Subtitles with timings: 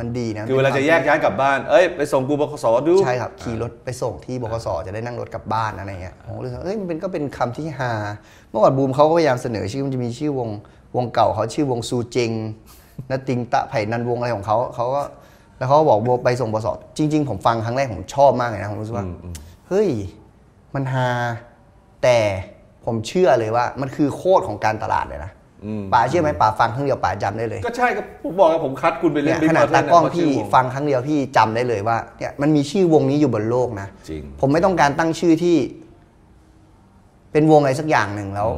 [0.00, 7.92] มันดีนะคือเวลาจะแยกย้ายกลับบ้าน เอ้ยไปส่งกูบขสดู ใช่ครับ ขี่รถไปส่งที่บกสจะได้นั่งรถกลับบ้านอะไรเงี้ยผมก็เลยว่าเอ้ยมันเป็นก็เป็นคำที่ฮา
[8.50, 10.48] เมื่อก่อนบูมเขาก็พยายามเสนอชื่อมันจะมีชื่อวง
[10.96, 12.30] วงเก่าเขาชื่อวงซูเจง
[13.10, 15.02] นติงตะไผ่นันวงอะไรของเขาเขาก็
[15.58, 19.06] แล้วเขาก็บอกโบไปส่งบสจริง ๆ ผมฟังครั้งแรกผมชอบมากเลยนะผมรู้สึกว่า
[19.68, 19.88] เฮ้ย
[20.74, 21.08] มันฮา
[22.02, 22.18] แต่
[22.84, 25.30] ผมเชื่อเลยว่ามันคือโคตรของการตลาดเลยนะ
[25.92, 35.56] ป๋าเชื่อไหมป๋าฟังครั้งเดียวป๋าจำได้เลย ก็ใช่ก็ผมบอกว่าผมคัดคุณไปเล่เนี่นย Big ขนาด Mountain ตากล้องเนี่ยพี่เพราะชื่วฟังครั้งเดียวพี่จำได้เลยว่าเนี่ยมันมีชื่อวงนี้อยู่บนโลกนะจริงผมไม่ต้องการตั้งชื่อที่
[37.32, 38.48] เป็นวงอะไรสักอย่างหนึ่งแล้ว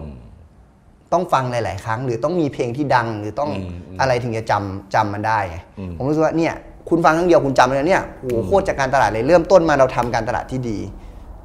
[1.13, 3.51] ต้องฟังหลาย ๆ ครั้ง หรือต้องมีเพลงที่ดัง หรือต้อง
[4.01, 5.59] อะไรถึงจะจำจำมันได้ไง
[5.97, 6.55] ผมรู้สึกว่าเนี่ย
[6.89, 10.79] คุณฟังครั้งเดียวคุณจำเลยเนี่ยโอ้โหโคตรจากการตลาดเลยเริ่มต้นมาเราทำการตลาดที่ดี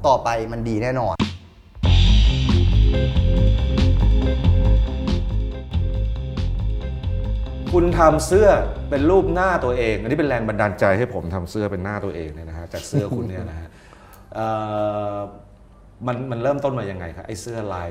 [0.06, 1.14] ต่อไปมันดีแน่นอน
[7.72, 8.48] คุณทำเสื้อ
[8.90, 13.68] เป็นรูปหน้าตัวเอง อันนี้เป็นแรงบันดาลใจให้ผมทำเสื้อเป็นหน้าตัวเองเนี่ยนะฮะจากเสื้อคุณเนี่ยนะฮะ
[14.34, 14.46] เอ่
[15.14, 15.16] อ
[16.06, 17.88] มันมันเริ่มต้นมายังไงครับไอ้เสื้อลาย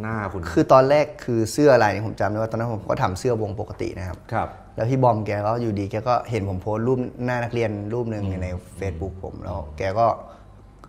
[0.00, 8.48] หน้าคุณ คือตอนแรกคือเสื้ออะไรเนี่ยผมจำได้ว่าตอนนั้นผมก็ทำเสื้อวงปกตินะครับครับแล้วพี่บอมแกก็อยู่ดีแกก็เห็นผมโพสต์รูปหน้านักเรียนรูปหนึ่งใน
[8.80, 10.06] Facebook ผมแล้วแกก็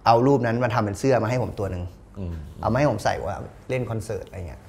[0.06, 1.84] เอารูปนั้นมาทำเป็นเสื้อมาให้ผมตัวหนึ่ง
[2.62, 3.36] เอามาให้ผมใส่ว่า
[3.70, 4.62] เล่นคอนเสิร์ตอะไรเงี้ย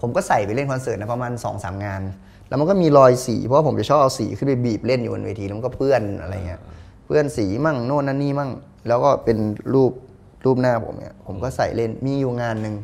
[0.00, 2.02] ผมก็ใส่ไปเล่นคอนเสิร์ตนะประมาณ2อสงาน
[2.48, 6.60] แล้วมันก็มีรอยสี เพราะว่าผมจะชอบเอาสีขึ้นไปบีบเล่นอยู่บนเวทีแล้วมันก็เปื้อนอะไรเงี้ย
[7.06, 8.50] เปื้อนสีมั่งโน่นนั่นนี่มั่ง
[8.88, 9.38] แล้วก็เป็น
[9.74, 9.92] รูป
[10.44, 12.74] รูปหน้าผมเนี่ยผมก็ใส่เล่นมีอยู่งานหนึ่ง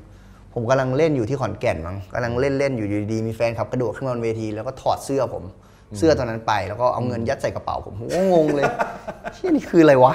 [0.55, 5.45] ผมกำลังเล่นอยู่ที่ขอนแก่นมั้งกำลังเล่นเล่นอยู่อยู่ดีๆมีแฟนขับกระโดดขึ้นมาบนเวที แล้วก็ถอดเสื้อผม
[5.99, 8.65] เสื้อตอนนั้นไป แล้วก็เอาเงินยัดใส่กระเป๋าผมผมก็งงเลย
[9.35, 10.13] เชี่ยนี่คืออะไรวะ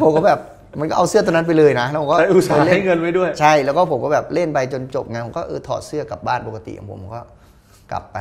[0.00, 0.38] ผมก็แบบ
[0.80, 7.22] มันก็เอาเสื้อตัวนั้นไปเลยนะแล้วผมก็ใช้อุตส่าห์ไปล่ให้เงินไว้ด้วย ใช่แล้วก็ผมก็แบบเล่นไปจนจบงานผมก็เออถอดเสื้อกลับบ้านปกติของผมผมก็
[7.92, 8.18] กลับไป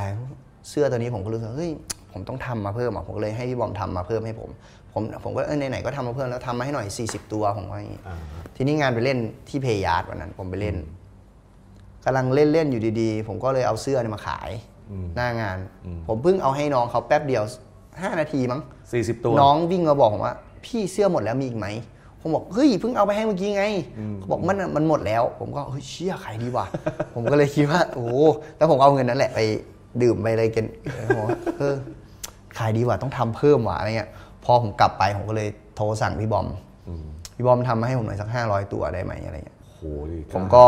[0.69, 1.71] เสื้อตัวนี้ผมก็รู้สึกว่าเฮ้ย
[2.11, 4.49] ผมต้องทำมาเพิ่มอะผมก็เลยให้พี่บอมทำมาเพิ่มให้ผม
[4.93, 8.01] ผมผมก็เออไหนๆก็ทำมาเพิ่มแล้วทำมาให้หน่อย 40 ตัวผมว่าอย่างงี้
[8.55, 9.17] ทีนี้งานไปเล่น
[9.49, 10.75] ที่เพยาร์ดวันนั้น ผมไปเล่น
[12.05, 14.49] กำลังเล่นเล่นๆอยู่ดีๆ ผมก็เลยเอาเสื้อเนี่ยมาขาย
[15.15, 15.57] หน้างาน
[16.07, 17.43] ผมเพิ่งเอาให้น้องเขาแป๊บเดียว
[17.81, 18.61] 5 นาทีมั้ง
[18.93, 21.67] 40 ตัว น้องวิ่งมาบอกผมว่า พี่เสื้อหมดแล้วมีอีกไหม
[22.21, 23.65] ผมบอกเฮ้ยเพิ่งเอาไปให้เมื่อกี้ไง
[24.17, 26.65] เขาบอกมันมันหมดแล้ว ผมก็เฮ้ยเชี่ยขายดีว่ะ
[27.15, 28.11] ผมก็เลยคิดว่าโอ้โห
[28.57, 29.39] แล้วผมก็เอาเงินนั้นแหละไป
[30.01, 31.75] ดื่มไปอะไรกันผมว่าเออ
[32.57, 34.09] ขายดีว่ะต้องทำเพิ่มว่ะอะไรเงี้ย
[34.45, 36.47] พอผมกลับไปผมก็เลยโทรสั่งพี่บอม
[37.35, 40.65] พี่บอมทำมาให้ผมหน่อยสักห้าร้อยตัวได้ไหมอะไรเงี้ยโอ้โหดิผมก็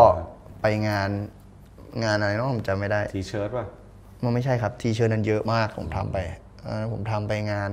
[0.61, 1.09] ไปงาน
[2.03, 3.65] งานอะไรเนาะผมจำไม่ได้ T-Shirt ป่ะ
[4.23, 6.17] มันไม่ใช่ครับ T-Shirt นั้นเยอะมากผมทำไป
[6.63, 7.71] เอ่อผมทำไปงาน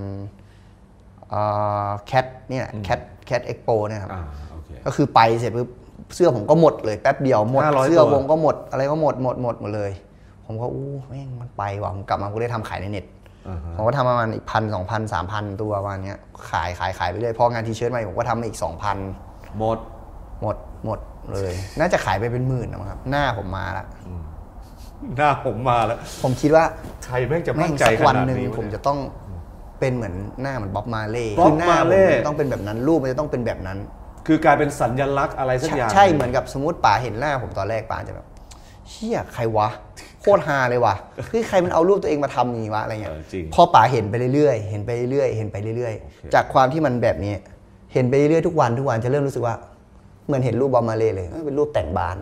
[2.06, 5.68] Cat เนี่ย Cat Cat Expo เนี่ยครับอ่าโอเคก็คือไปเสร็จปุ๊บ
[6.14, 9.90] เสื้อผมก็หมดเลยแป๊บเดียวหมด500เสื้อตัววงก็หมดอะไรก็หมดหมดหมดหมดเลย
[10.50, 13.04] ผมก็อู้แม่งมันไปว่ะผมกลับมาผมก็ได้ทำขายในเน็ต
[13.76, 16.18] ผมก็ทำประมาณอีกพันสองพันสามพันตัวประมาณเนี้ย
[16.50, 18.96] ขายขายขายไปเรื่อยพองานทีเชิร์ตมาอีกผมก็ทำมาอีกสองพัน
[19.58, 19.78] หมด
[20.42, 20.98] หมดหมด
[21.32, 23.84] เลย น่าจะขายไปเป็นหมื่นนะครับ หน้าผมมาละ
[25.16, 26.64] หน้าผมมาแล้ว ผมคิดว่า
[27.04, 28.98] ใครแม่งจะแม่มั่งนใจสักขวันนาดหนึ่งนี้วผมเนี่ยจะต้อง
[29.80, 33.78] เป็นเหมือนหน้าเหมือนบ๊อบมาเล่บ๊อบคือหน้ามาผมเล่มันต้องเป็นแบบนั้นรูปมันจะต้องเป็นแบบนั้น
[34.26, 38.26] คือกลายเป็นสัญลักษณ์อะไรสักใช่อย่างใช่เหมือนกับสมมติป๋าเห็นหน้าผมตอนแรกป๋าจะแบบ
[38.90, 39.68] เชี่ยใครวะ
[40.17, 40.94] โค ตรฮาเลยว่ะ
[41.30, 47.34] เฮ้ยใครมันเอารูปตัวเองมาทำอย่างนี้วะอะไรเงี้ยเออจริงพอป๋าเห็นไปเรื่อยๆ เห็นไปเรื่อยๆ เห็นไปเรื่อยๆ จากความที่มันแบบนี้
[47.92, 49.54] เห็นไปเรื่อยๆทุกวันทุกวันจะเริ่มรู้สึกว่า
[50.26, 52.16] เหมือนเห็นรูปบอมมาเล่เลยเอ้ยเป็นรูปแต่งบ้าน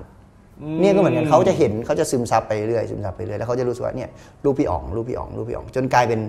[0.81, 4.09] เนี่ยก็เหมือนกันเขาจะเห็นเขาจะซึมซับไปเรื่อยซึมซับไปเรื่อยแล้วเขาจะรู้สึกว่าเนี่ย
[4.45, 6.21] รูปพี่อ๋องรูปพี่อ๋องรูปพี่อ๋องจนกลายเป็น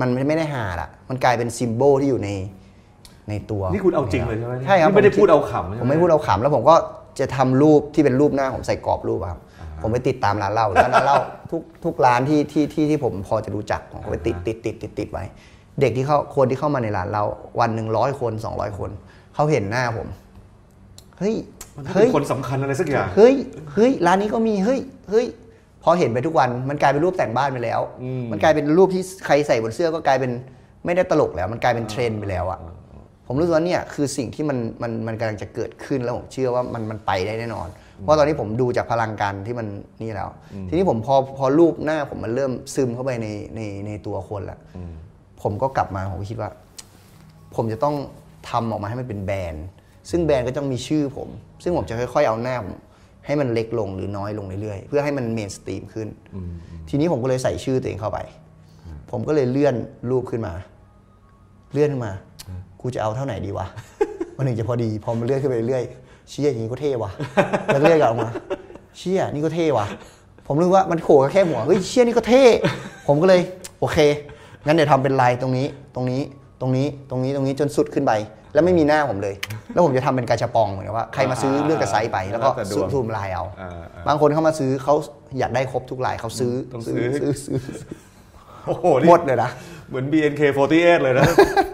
[0.00, 2.30] มันไม่ได้หาละมันกลายเป็นซิมโบลที่อยู่ใน
[3.28, 6.74] ในตัว นี่คุณเอาจริงเลยใช่ไหมใช่ครับนี่ไม่ได้ผพูดเอาขำใช่หผมไม่พูดเอาขำแล้วผมก็
[7.20, 9.40] จะทำรูปที่เป็นรูปหน้าผมใส่กรอบรูปอะครับ
[9.84, 11.20] ผมไปติดตามร้านเหล้าแล้วร้านเหล้า
[11.50, 15.24] ทุกทุกร้านที่ที่ที่ที่ผมพอจะรู้จักผมก็ไปติดติดติดติดติดไว้
[15.80, 17.22] เด็กที่เข้าคนที่เข้ามาในร้านเรา
[17.60, 18.90] วันหนึ่งร้อยคนสองร้อยคน
[19.34, 20.08] เขาเห็นหน้าผม
[21.18, 21.34] เฮ้ย
[21.76, 23.34] มันต้องเฮ้เป็ยนคนสำคัญอะไรสักอย่างเฮ้ย
[23.72, 25.26] เฮ้ยร้านนี้ก็มีเฮ้ยเฮ้ย
[25.82, 27.80] พอเห็นไปทุกวันมันกลายเป็นรูปแต่งบ้านไปแล้ว
[28.30, 30.30] มันกลายเป็นรูปที่ใครใส่บนเสื้อก็กลายเป็น
[30.84, 32.60] ไม่ได้ตลกแล้ว มันกลายเป็นเทรนด์ไปแล้วอะ
[33.26, 37.68] ผมรู้สึกว่าเนี่ยคือสิ่งที่มันมันมันกำลังจะเกิดขึ้นแล้วผมเชื่อว่ามันมันไปได้แน่นอน
[38.04, 39.66] เพราะตอนนี้ผมดูจากพลังการที่มัน
[40.02, 40.28] นี่แล้ว
[40.68, 44.58] ทีนี้ผมพอพอรูปหน้าผมมันเริ่มซึมเข้าไปในในในตัวคนละ
[45.42, 46.50] ผมก็กลับมาผมก็คิดว่า
[47.56, 47.94] ผมจะต้อง
[48.50, 49.66] ทำออกมาให้มันเป็นแบรนด์
[50.10, 51.28] ซึ่งแบรนด์ก็ต้องมีชื่อผม
[51.62, 52.76] ซึ่งผมจะค่อย ๆ เอาหน้าผม
[53.26, 56.08] ให้มันเล็กลงหรือน้อยลงเรื่อยๆ เพื่อให้มัน mainstream ขึ้น
[56.88, 58.18] ทีนี้ผมก็เลยใส่ชื่อตัวเองเข้าไป
[59.10, 59.74] ผมก็เลยเลื่อน
[60.10, 60.54] รูปขึ้นมา
[61.72, 62.12] เลื่อนขึ้นมา
[62.80, 63.66] กูจะเอาแค่ไหนดีวะ
[64.36, 65.84] วันหนึ่งจะพอดี พอมันเลื่อนขึ้นไปเรื่อย
[66.30, 67.10] เชี่ยอย่างนี้ก็เท่ว่ะ
[67.66, 68.30] แล้วก็เลื่อนกลับออกมา
[68.98, 69.86] เชี่ยนี่ก็เท่ว่ะ
[70.46, 72.42] ผมรู้ว่ามันโขกแค่หัวเฮ้ยเชี่ยนี่ก็เท่
[73.06, 73.40] ผมก็เลย
[73.80, 73.98] โอเค
[74.66, 76.22] งั้นเดี๋ยวทำเป็นลายตรงนี้ ตรงนี้
[76.60, 78.12] ตรงนี้ตรงนี้ตรงนี้จนสุดขึ้นไป
[78.54, 79.34] แล้วไม่มีหน้าผมเลย
[79.72, 84.94] แล้วผมจะทำเป็นกาชาปองเหมือนกับว่าใครมาซื้อเลือกกระไซส์ไปแล้วก็แล้วแต่ดวงซูมลายเอาอ่าอ่าบางคนเข้ามาซื้อเขา
[85.38, 87.84] อยากได้ครบทุกลายเขาซื้อต้องซื้ซื้ออซื้อซื้อ
[88.66, 89.50] โอ้โหนี่หมดเลยนะ
[89.88, 91.26] เหมือน BNK48 เลยนะ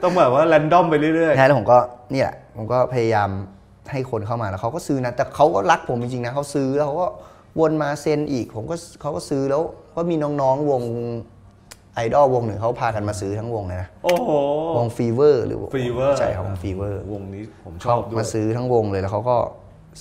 [0.03, 1.79] ต้องแบบว่าแรนดอมไปเรื่อยใช่แล้วผมก็
[2.13, 3.31] เนี่ยผมก็พยายาม
[3.91, 7.09] ให้คนเข้ามาแล้วเขาก็ซื้อนะแต่เขาก็รักผมจริงๆนะเขาซื้อแล้วเขาก็
[7.61, 9.63] วนมาเซ็นอีก ผมก็เขาก็ซื้อแล้ว
[9.97, 10.83] ก็มีน้องๆวง
[11.95, 14.31] ไอดอลวงหนึ่งเขาพากันมาซื้อทั้งวงเลยนะๆโอ้โห
[14.77, 19.37] วง Fever หรือ Fever ใช่ครับวง Fever วงนี้ผมชเขาด้วยมาซื้อทั้งวงเลยแล้วเขาก็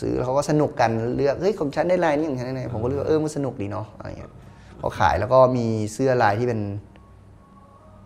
[0.02, 4.32] ซื้อแล้วเขาก็สนุกกันเลือกเฮ้ยของฉันได้ลายนี้ของฉันได้ลายนี้ผมก็เลือกเออมันสนุกดีเนาะอะไรเงี้ย
[4.80, 6.60] เขาขายแล้วก็มีเสื้อลายที่เป็น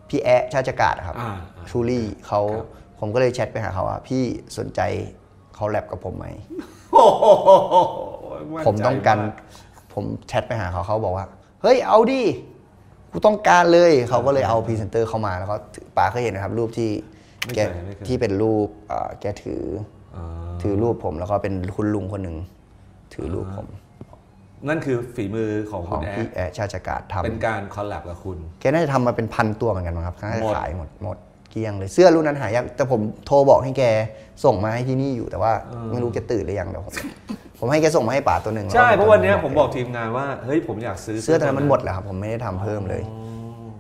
[0.10, 1.32] พี่แอะชาติกาศครับอ่า
[1.70, 2.42] ชูรี่เขา
[3.00, 4.24] ผมก็เลยแชทไปหาเขาว่าพี่
[4.58, 4.82] สนใจ
[5.56, 6.26] เขาแลบกับผมไหม
[6.94, 7.24] โอ้โห
[8.40, 9.22] นใจผมต้องการม
[9.94, 11.26] ผมแชทไปหาเขาเขาบอกว่า
[11.62, 12.22] เฮ้ยเอาดิ
[13.12, 16.90] กูต้องการเลยเขาก็เลยเอาพรีเซนเตอร์เข้ามาแล้วก็ถือป๋าเคยเห็นนะครับ รูปที่
[17.44, 19.64] ไม่แกเคยไม่เคยที่เป็นรูปเอ่อแกถือ
[20.16, 20.26] อ่า
[20.62, 22.38] ถือรูปผมแล้วก็เป็นคุณลุงคนหนึ่ง
[23.14, 23.68] ถือรูปผม
[24.68, 31.18] นั่นคือฝีมือของขคุองณแอพี่ดแอะชาติกาศทำเป็นการคอลแลบกับคุณ แกน่าจะทำมาเป็นพันตัวเหมือนกันมั้งครับน่าจะหมดขายหมดหมด
[31.54, 33.84] เกลี้ยงเลยเสื้อรุ่นนั้นหายากแต่ผมโทรบอกให้แก
[34.46, 35.52] ส่งมาให้ที่นี่อยู่แต่ว่า
[35.92, 36.94] ไม่รู้แกตื่นหรือยังเดี๋ยวผม
[37.60, 43.04] ผมให้แกส่งมาให้ป๋าตัวหนึ่งใช่เพราะวันเนี้ยแล้ผมบอกทีมงานว่าเฮ้ยผมอยากซื้อเสื้อตัวนั้นมันหมดแล้วครับผมไม่ได้ทำเพิ่มเลย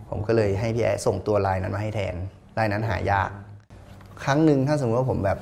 [0.10, 2.16] ผมก็เลยให้พี่แอะส่งตัวลายนั้นมาให้แทน
[2.58, 3.30] ลายนั้นหายาก
[4.24, 5.38] ครั้งหนึ่งถ้าสมมติว่าผมแบบ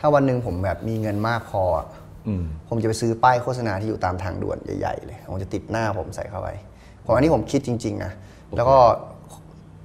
[0.00, 1.86] ถ้าวันหนึ่งผมแบบมีเงินมากพออะ
[2.26, 6.48] อืมผมจะไปซื้อป้ายโฆษณาที่อยู่ตามทางด่วนใหญ่ๆเลยผมจะติดหน้าผมใส่เข้าไป
[7.04, 8.12] ผมอันนี้ผมคิดจริง ๆ นะ
[8.56, 8.76] แล้วก็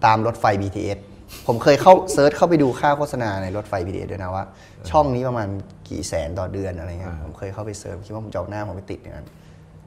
[0.06, 1.00] ตามรถไฟ BTS
[1.48, 4.44] ผมเคยเข้า search เข้าไปดูค่าโฆษณาในรถไฟ BTS ด้วยนะว่า
[4.90, 5.48] ช่องนี้ประมาณ
[5.90, 9.28] กี่แสนต่อเดือนอะไรเงี้ยผมเคยเข้าไป search คิดว่าผมจะเอาหน้าผมไปติดอย่างนั้น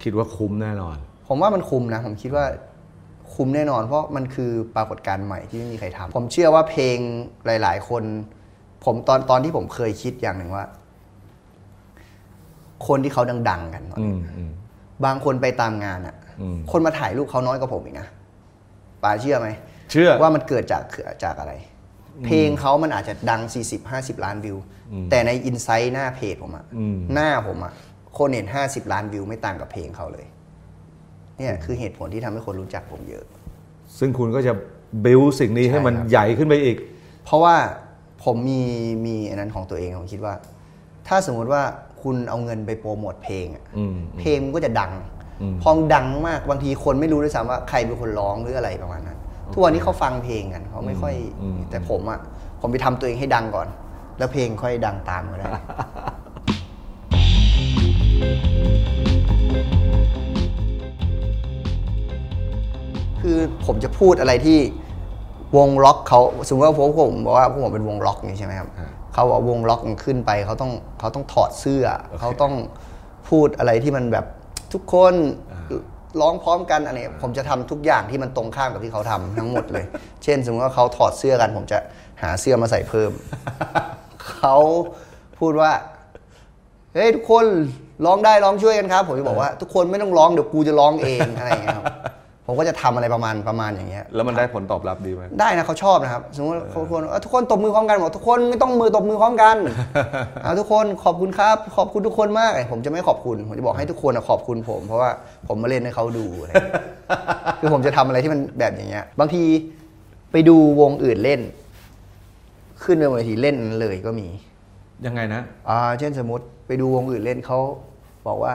[0.02, 0.96] คิดว่าคุ้มแน่นอน
[1.28, 2.44] ผมว่ามันคุ้มนะ ผมคิดว่า
[3.34, 6.98] คุ้มแน่นอน เพราะมันคือปรากฏการณ์ใหม่ที่ไม่มีใครทำผมเชื่อว่าเพลง
[7.46, 8.02] หลาย ๆ คน
[8.84, 10.64] ผมตอนตอนที่ผมเคยคิดอย่างหนึ่งว่า
[12.86, 14.52] คนที่เขาดัง ๆ กันอืมอืม
[15.04, 18.08] บางคนไปตามงานอะอืมคนมาถ่ายรูปเขาน้อยกว่าผมอีกนะ
[19.02, 19.48] ป๋าเชื่อไหม
[19.90, 20.82] เชื่อว่ามันเกิดจาก
[21.24, 21.52] จากอะไร
[22.24, 23.40] เพลงเขามันอาจจะดัง
[23.82, 24.56] 40-50 ล้านวิว
[25.10, 27.72] แต่ในอินไซต์หน้าเพจผมอะอืมหน้าผมอะ
[28.18, 30.26] คนเห็น 50 ล้านวิวไม่ต่างกับเพลงเขาเลย
[31.38, 33.24] เนี่ยคือเหตุผลที่ทำให้คนรู้จักผมเยอะ
[33.98, 34.52] ซึ่งคุณก็จะ
[35.04, 36.76] บิวสิ่งนี้ให้มันใช่ครับใหญ่ขึ้นไปอีก
[37.24, 37.56] เพราะว่า
[38.24, 38.62] ผมมี
[39.06, 40.34] มีอันนั้นของตัวเองผมคิดว่า
[41.08, 41.62] ถ้าสมมุติว่า
[42.02, 44.92] คุณเอาเงินไปโปรโมทเพลงอะอืมเพลงมันก็จะดัง
[45.42, 49.17] อืมพอมันดังมากบางทีคนไม่รู้ด้วยซ้ำว่าใครเป็นคนร้องหรืออะไรประมาณนั้น
[49.52, 52.20] ทุกวันนี้เขาฟังเพลงกันเขาไม่ค่อยอืมแต่ผมอะ
[52.60, 53.68] ผมไปทำตัวเองให้ดังก่อน
[54.18, 55.50] แล้วเพลงค่อยดังตามก็ได้
[63.20, 64.58] คือผมจะพูดอะไรที่
[65.56, 71.84] วงล็อกเขาสมมติว่าผมผมบอกว่าพวกผมเป็นวงล็อกนี่ใช่ไหมครับอ่าเขาบอกวงล็อกมันขึ้นไปเขาต้องเขาต้องถอดเสื้อ
[72.20, 72.54] เขาต้อง
[73.28, 74.26] พูดอะไรที่มันแบบ
[74.72, 75.14] ทุกคน
[76.20, 79.84] ร้องพร้อมกันอะไรผมจะทำทุกอย่างที่มันตรงข้ามกับที่เขาทำทั้งหมดเลย
[80.24, 81.78] เช่น สมมติว่าเขาถอดเสื้อกันผมจะ
[82.22, 83.12] หาเสื้อมาใส่เพิ่ม
[84.38, 84.56] เขา
[85.38, 85.72] พูดว่า
[86.94, 87.44] เฮ้ยทุกคน
[88.06, 91.86] ร้องได้ร้องช่วยกันครับ ผมจะบอกว่าทุกคนไม่ต้องร้องเดี๋ยวกูจะร้องเองอะไรอย่างเงี้ยครับ
[92.50, 99.56] ผมก็จะทำอะไรประมาณประมาณอย่างเงี้ย แล้วมันได้ผลตอบรับดีไหมได้นะเขาชอบนะครับ สมมติว่าเขาคนเอ้ยทุกคนตบมือพร้อมกันบอกทุกคนไม่ต้องมือตบมือพร้อมกัน
[100.42, 105.10] เอาทุกคนขอบคุณครับ ขอบคุณทุกคนมาก ผมจะไม่ขอบคุณ ผมจะบอกให้ทุกคนอะขอบคุณผม เพราะว่า
[105.48, 106.82] ผมมาเล่นให้เขาดูอะไรอย่างเงี้ย
[107.60, 109.42] คือผมจะทำอะไรที่มันแบบอย่างเงี้ย บางที
[110.32, 111.40] ไปดูวงอื่นเล่น
[112.82, 114.28] ขึ้นไปบนเวทีเล่นเลยก็มี
[115.06, 117.58] ยังไงนะ อ่า เช่นสมมติไปดูวงอื่นเล่นเขา
[118.26, 118.54] บอกว่า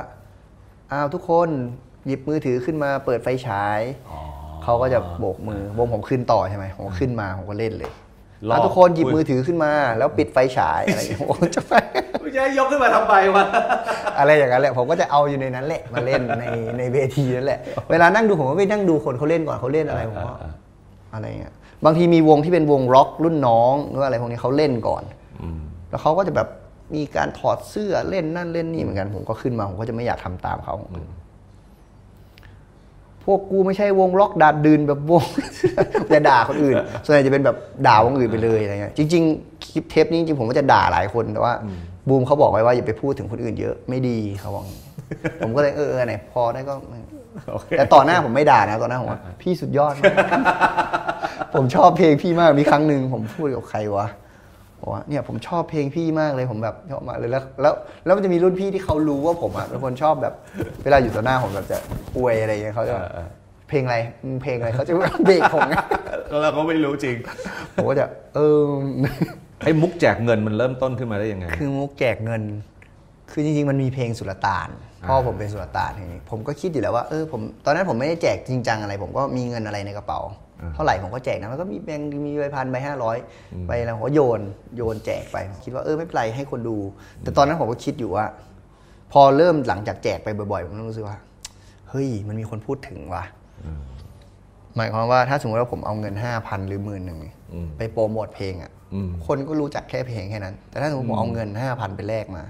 [0.92, 1.50] อ้าวทุกคน
[2.08, 3.80] หยิบมือถือขึ้นมาเปิดไฟฉาย
[4.64, 7.92] เขาก็จะโบกมือวงผมขึ้นต่อใช่ไหมผมก็ขึ้นมาผมก็เล่นเลย
[8.50, 11.74] รอบอะทุกคนหยิบอุ๊ยมือถือขึ้นมา แล้วปิดไฟฉายอะไรอย่างเงี้ยผมจะไป
[12.22, 13.46] ไม่ใช่ยกขึ้นมาทำไปวะ
[14.20, 16.46] อะไรอย่างนั้นแหละผมก็จะเอาอยู่ในนั้นแหละมาเล่นใน
[16.78, 17.60] ในเวทีนั่นแหละ
[17.92, 20.34] เวลานั่งดูผมก็ไปนั่งดูคนเขาเล่นก่อนเขาเล่นอะไรผมก็
[21.14, 21.54] อะไรเงี้ย
[21.86, 25.04] บางทีมีวงที่เป็นวงร็อกรุ่นน้องหรือว่าอะไรพวกนี้เขาเล่นก่อน
[25.90, 26.48] แล้วเขาก็จะแบบ
[26.96, 30.76] มีการถอดเสื้อเล่นนั่นเล่นนี่เหมือนกันผมก็ขึ้นมาผมก็จะไม่อยากทำตามเขา
[33.26, 35.24] พวกกูไม่ใช่วงล็อกดาดดืนแบบวง
[36.14, 36.76] จะด่าคนอื่น
[37.06, 41.54] ส่วนใหญ่จะเป็นแบบด่าวงอื่นไปเลยอะไรเงี้ยจริง ๆ คลิปเทปนี้จริงๆผมก็จะด่าหลายคนแต่ว่า
[42.08, 44.66] บูมเขาบอกไว้ว่าอย่าไปพูดถึงคนอื่นเยอะไม่ดีเขาบอก
[45.44, 46.74] ผมก็เลยเออเออไหนพอได้ก็
[47.52, 50.16] โอเคแต่ต่อหน้าผมไม่ด่านะต่อหน้าผมว่าพี่สุดยอดมาก
[51.54, 54.08] ผมชอบเพลงพี่มากมีครั้งหนึ่งผมพูดกับใครวะ
[54.84, 57.74] บอกว่าเนี่ยผมชอบเพลงพี่มากเลยผมแบบชอบมากเลยแล้วแล้ว
[58.06, 60.34] แล้วมันจะมีรุ่นพี่ที่เขารู้ว่าผมอะเป็นคนชอบแบบ
[60.84, 61.78] เวลาอยู่ต่อหน้าผมแบบจะ
[62.18, 63.28] อวยอะไรอย่างเงี้ยเขาจะเออเออ
[63.70, 64.94] เพลงอะไรมึงเพลงอะไรเขาจะ
[65.26, 65.74] เบรกผมไง
[66.42, 67.16] เราก็ไม่รู้จริง
[67.76, 68.62] ผมก็จะเออ
[69.66, 72.42] ไอ้มุกแจกเงินมันเริ่มต้นขึ้นมาได้ยังไง คือมุกแจกเงิน
[73.32, 74.70] คือจริงๆ มันมีเพลงสุลต่าน
[75.08, 80.20] พ่อผมเป็นสุลต่านอย่างนี้ผมก็คิดอยู่แล้วว่าเออผมตอนนั้นผมไม่ได้แจกจริงจังอะไร ผมก็มีเงินอะไรในกระเป๋า
[80.76, 83.18] เท่าไหร่ผมก็แจกนะแล้วก็มีแบงค์มีใบพันใบห้าร้อย
[83.68, 84.42] ใบแล้วผมก็โยน
[84.78, 86.78] โยนแจกไปผมคิดว่าเออไม่เป็นไรให้คนดู
[87.22, 88.26] แต่ตอนนั้นผมก็คิดอยู่ว่า
[89.12, 91.18] พอเริ่มหลังจากแจกไปบ่อยๆผมรู้สึกว่า
[91.90, 93.24] เฮ้ยมันมีคนพูดถึงว่ะ
[94.76, 97.20] หมายความว่าถ้าสมมติว่าผมเอาเงินห้าพันหรือหมื่นหนึ่ง
[97.54, 102.44] อืมไปโปรโมทเพลงอะอืมคนก็รู้จักแค่เพลงแค่นั้น แต่ถ้าสมมติผมเอาเงินห้าพันไปแลกมา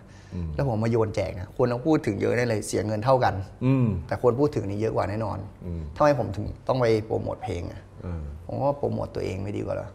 [0.56, 3.34] แล้วผมมาโยนแจกนะคนต้องพูดถึงเยอะได้เลยเสียเงินเท่ากัน
[3.66, 9.90] อืมแต่คนพูดถึงนี่เยอะกว่าแน่นอนอืมทำไมผมถึงต้องไปโปรโมทเพลงอะเออผมว่าโปรโมทตัวเองไม่ดีกว่าเหรอ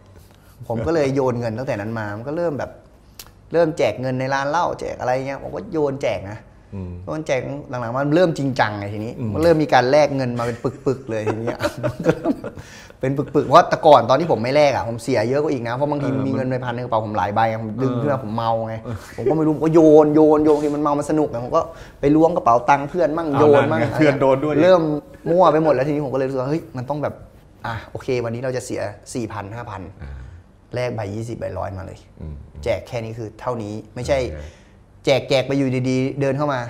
[0.69, 2.71] ผมก็เลยโยนเงินตั้งแต่นั้นมามันก็เริ่มแบบ
[3.53, 6.39] เริ่มแจกเงินในร้านเหล้าแจกอะไรเงี้ยผมก็โยนแจกนะ
[6.75, 10.57] อืมโยนแจกหลังๆมันเริ่มจริงจังไงทีนี้ มันเริ่มมีการแลกเงินมาเป็น
[10.87, 11.59] ปึกๆเลยทีเนี้ย
[11.91, 12.35] มันก็เริ่ม
[13.01, 18.75] เป็นปึกๆเพราะแต่ก่อนตอนที่ผมไม่แลกอะผมเสียเยอะกว่าอีกนะเพราะบางทีมีเงินในพันในกระเป๋าผมหลายใบไงผมดึงขึ้นมาผมเมาไง
[19.17, 21.63] ผมก็ไม่รู้ผมก็โยนโยนโยนทีมันเมามันสนุกไงผมก็
[22.01, 24.83] ไปล้วงกระเป๋าตังค์เพื่อนมั่งเอาโยนนั่นมั่งไงเพื่อนโดนด้วยเริ่ม
[25.31, 27.15] มั่วไปหมดแล้วทีนี้ผมก็เลยรู้สึกว่าเฮ้ยมันต้องแบบ
[27.67, 32.35] อะโอเค วันนี้เราจะเสีย4 0 0 0 5,000แลกใบ20ใบร้อยมาเลยอืม
[32.65, 34.39] แจกแค่นี้คือเท่านี้ไม่ใช่โอเค
[35.09, 36.61] แจกแจกไปอยู่ดีๆ เดินเข้ามา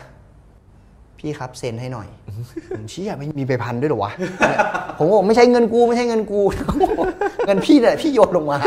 [1.19, 2.09] พี่ครับเซ็นให้หน่อย
[2.77, 4.13] ผมเชี่ยไม่มีไปพันด้วยเหรอวะ
[4.99, 6.41] ผมก็บอกไม่ใช่เงินกูไม่ใช่เงินกู
[7.47, 8.59] เงินพี่เนี่ยพี่โยนลงมา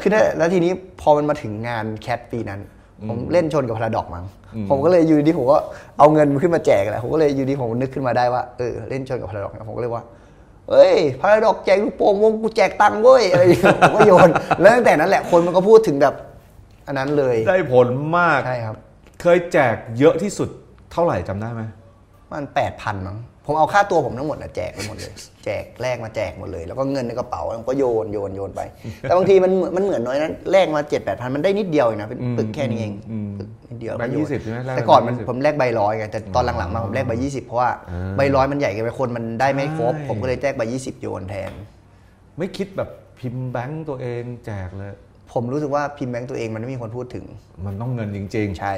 [0.00, 2.60] คือนั่นแล้วทีนี้พอมันมาถึงงานแคทปีนั้น
[3.08, 4.24] ผมเล่นชนกับพาราดอกมั้ง
[4.70, 5.58] ผมก็เลยอยู่ดีผมก็
[5.98, 10.04] เอาเงินขึ้นมาแจกแหละผมก็เลยอยู่ดีผมนึกขึ้นมาได้ว่าเออเล่นชนกับพาราดอกผมก็เลยว่า
[10.70, 14.28] เอ้ยพาราดอกแจกลูกโป่งวงกูแจกตังค์เว้ยอะไรอย่างเงี้ยผมก็โยน
[14.60, 16.14] แล้วตั้งแต่นั้นแหละคนมันก็พูดถึงแบบ
[16.92, 18.76] อันนั้นเลยได้ผลมาก ใช่ครับ
[19.22, 20.48] เคยแจกเยอะที่สุด
[20.92, 21.62] เท่าไหร่จำได้ไหม
[22.32, 25.12] มันแปดพันมั้งผมเอาค่าตัวผมทั้งหมดนะแจกไปหมดเลย
[25.44, 28.60] แจกแลกมาแจกหมดเลย แล้วก็เงินในกระเป๋าผมก็โยนโยนโยนไป
[29.00, 32.92] แต่บางทีมันมันเหมือนน้อยนั้นแลกมาเจ็ดแปดพันมันได้นิดเดียวเองนะเป็นปึกแค่นี้เอง
[33.38, 37.70] ปึกนิดเดียวแบงค์ก็โนยี่สิบใช่ไหมแลกแต่ก่อนมันแบงค์20ผมแลกใบร้อยไงแต่ตอนหลังๆมาผมแลกใบยี่สิบเพราะว่า
[38.16, 41.52] ใบร้อยมันใหญ่เกินไปคนมันได้ไม่ครบใช่ผมก็เลยแจกใบยี่สิบโยนแทน
[42.38, 44.92] ไม่คิดแบบพิมพ์แบงค์ตัวเองแจกเลย
[45.32, 47.24] ผมรู้สึกว่าพิมพ์แบงค์ตัวเองมันไม่มีคนพูดถึง
[47.66, 48.74] มันต้องเงินจริงใช่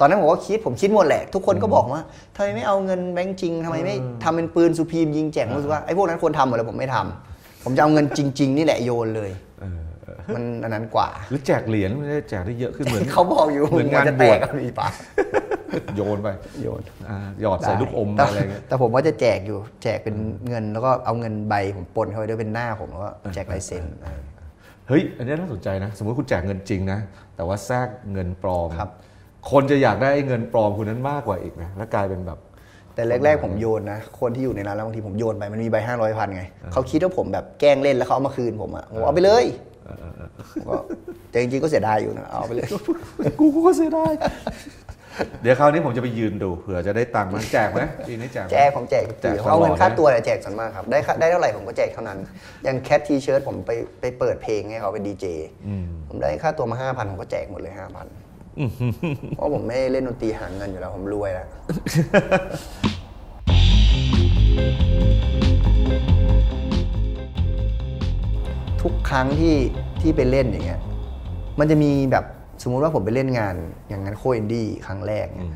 [0.00, 2.02] ตอนนั้นผมก็คิดผมคิดหมดแหละ ทุกคนก็บอกว่า
[2.36, 14.88] ทำไมไม่เอาเงินแบงค์จริงทำไมไม่ทำเป็นปืนสุพีมยิงแจกผมรู้สึกว่าไอ้พวกนั้นควรทำหมดแล้วผมไม่ทำผมจะเอาเงินจริง ๆ นี่แหละโยนเลยๆเออเออมันอันนั้นกว่า หรือแจกเหรียญไม่ได้แจกได้เยอะขึ้นเหมือนเขาบอกอยู่เหมือนงานจะบแตวกชกันมีปะ
[15.96, 16.28] โยนไป
[16.62, 20.16] โยนอ่าหยอดใส่ลูกอมแต่อะไรเงี้ยแต่ผมว่าจะแจกอยู่แจกเป็น
[20.48, 23.84] เงินแล้วก็เอาเงินใบผมปนเข้าไปด้วยเป็นหน้าผมแล้วก็แจกลายเซ็น
[24.90, 26.98] เฮ้ยอันนี้น่าสนใจนะ สมมติคุณแจกเงินจริงนะ
[27.36, 28.90] แต่ว่าแทรกเงินปลอมครับ
[29.50, 32.38] คนจะอยากได้ไอ้เงินปลอมคุณนั้นมากกว่าอีกนะแล้วกลายเป็นแบบ
[32.94, 39.44] แต่แรกๆผมโยนนะ คนที่อยู่ในร้านแล้วบางทีผมโยนไปมันมีใบห้าร้อยพันไงเขาคิดว่าผมแบบแกล้งเล่นแล้วเขาเอามาคืนผมอะผมเอาไปเลย
[40.54, 40.78] ผมก็
[41.30, 42.68] แต่จริงๆก็เสียดายอยู่นะเอาไปเลย
[43.40, 44.12] กูก็เสียดาย
[45.42, 52.18] เดี๋ยวคราวนี้ผมจะไปยืนดูเผื่อจะได้ตังค์มันแจกไหมปีนี้แจกไหมแจกผมแจกทุกแจปีกผมเอาเงินตลอดค่านะตัวเนี่ยแจกส่วนมากครับได้ค่าได้เท่าไหร่ผมก็แจกเท่านั้น
[52.64, 55.26] อย่าง Cat T-Shirt ผมไปไปเปิดเพลงให้เขาเป็นดีเจ
[56.08, 58.06] ผมได้ค่าตัวมาห้าพันผมก็แจกหมดเลยห้าพัน
[59.36, 61.46] เพราะผมไม่เล่นดนตรีหาเงินอยู่แล้วผมรวยแล้ว
[68.82, 69.56] ทุกครั้งที่
[70.00, 70.80] ที่ไปเล่นอย่างเงี้ย
[71.58, 72.24] มันจะมีแบบ
[72.62, 73.54] สมมุติว่าผมไปเล่นงาน
[73.88, 75.50] อย่างงานโคอินดี้ครั้งแรกเนี่ย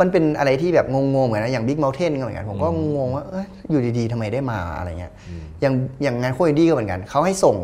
[0.00, 5.12] มันเป็นอะไรที่แบบงงๆเหมือนนะอย่าง Big Mountain ก็เหมือนกันผมก็งงว่าเอ้ยอยู่ดีๆทำไมได้มาอะไรเงี้ย
[5.60, 7.56] อย่างอย่างงานโคอินดี้ก็เหมือนกันเขาให้ส่ง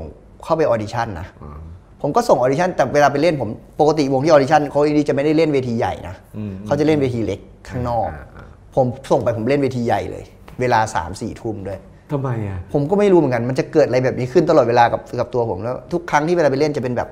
[0.44, 1.26] เข้าไป audition นะ
[2.02, 3.48] ผมก็ส่ง audition แต่เวลาไปเล่นผม
[3.80, 6.14] ปกติวงที่ audition โคอินดี้จะไม่ได้เล่นเวทีใหญ่นะ
[6.66, 8.08] เขาจะเล่นเวทีเล็กข้างนอก
[8.74, 10.24] ผมส่งไปผมเล่นเวทีใหญ่เลย
[10.60, 11.78] เวลาสามสี่ทุ่มด้วย
[12.12, 17.08] ทำไมอะผมก็ไม่รู้เหมือนกันมันจะเกิดอะไรแบบนี้ขึ้นตลอดเวลากับกับตัวผมแล้ว ทุกครั้งที่เวลาไปเล่นจะเป็นแบบ